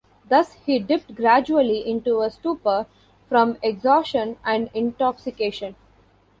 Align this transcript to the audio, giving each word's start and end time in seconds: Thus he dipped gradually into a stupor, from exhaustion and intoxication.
Thus 0.27 0.53
he 0.53 0.79
dipped 0.79 1.13
gradually 1.13 1.87
into 1.87 2.21
a 2.23 2.31
stupor, 2.31 2.87
from 3.29 3.57
exhaustion 3.61 4.37
and 4.43 4.71
intoxication. 4.73 5.75